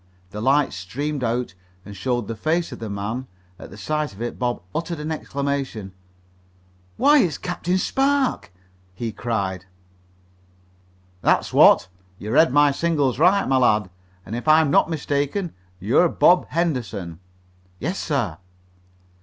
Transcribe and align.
The 0.31 0.41
light 0.41 0.73
streamed 0.73 1.23
out 1.23 1.53
and 1.85 1.95
showed 1.95 2.27
the 2.27 2.35
face 2.35 2.71
of 2.71 2.79
the 2.79 2.89
man. 2.89 3.27
At 3.59 3.69
the 3.69 3.77
sight 3.77 4.13
of 4.13 4.19
it 4.19 4.39
Bob 4.39 4.63
uttered 4.73 4.99
an 4.99 5.11
exclamation. 5.11 5.91
"Why, 6.97 7.19
it's 7.19 7.37
Captain 7.37 7.77
Spark!" 7.77 8.51
he 8.95 9.11
cried. 9.11 9.65
"That's 11.21 11.53
what. 11.53 11.87
You 12.17 12.31
read 12.31 12.51
my 12.51 12.71
signals 12.71 13.19
right, 13.19 13.47
my 13.47 13.57
lad, 13.57 13.91
and 14.25 14.35
if 14.35 14.47
I'm 14.47 14.71
not 14.71 14.89
mistaken, 14.89 15.53
you're 15.79 16.09
Bob 16.09 16.47
Henderson." 16.47 17.19
"Yes, 17.77 17.99
sir." 17.99 18.39